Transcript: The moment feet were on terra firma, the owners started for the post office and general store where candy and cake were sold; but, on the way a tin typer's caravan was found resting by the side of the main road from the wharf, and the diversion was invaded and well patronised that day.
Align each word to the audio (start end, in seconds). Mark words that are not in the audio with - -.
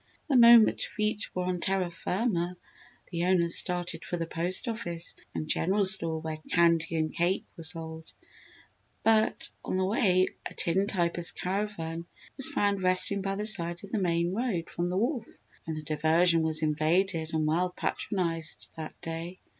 The 0.29 0.35
moment 0.35 0.81
feet 0.81 1.29
were 1.35 1.43
on 1.43 1.59
terra 1.59 1.91
firma, 1.91 2.57
the 3.11 3.25
owners 3.25 3.53
started 3.59 4.03
for 4.03 4.17
the 4.17 4.25
post 4.25 4.67
office 4.67 5.13
and 5.35 5.47
general 5.47 5.85
store 5.85 6.19
where 6.19 6.37
candy 6.49 6.95
and 6.95 7.13
cake 7.13 7.45
were 7.55 7.61
sold; 7.61 8.11
but, 9.03 9.51
on 9.63 9.77
the 9.77 9.85
way 9.85 10.25
a 10.47 10.55
tin 10.55 10.87
typer's 10.87 11.31
caravan 11.31 12.07
was 12.35 12.49
found 12.49 12.81
resting 12.81 13.21
by 13.21 13.35
the 13.35 13.45
side 13.45 13.83
of 13.83 13.91
the 13.91 13.99
main 14.01 14.33
road 14.33 14.71
from 14.71 14.89
the 14.89 14.97
wharf, 14.97 15.27
and 15.67 15.77
the 15.77 15.83
diversion 15.83 16.41
was 16.41 16.63
invaded 16.63 17.35
and 17.35 17.45
well 17.45 17.69
patronised 17.69 18.71
that 18.77 18.99
day. 19.01 19.39